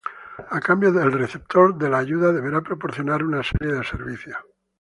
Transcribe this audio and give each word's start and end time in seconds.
A 0.49 0.59
cambio 0.59 0.89
el 0.99 1.11
receptor 1.11 1.75
de 1.77 1.87
la 1.87 1.99
ayuda 1.99 2.33
deberá 2.33 2.61
proporcionar 2.61 3.23
una 3.23 3.43
serie 3.43 3.71
de 3.71 3.83
servicios. 3.83 4.37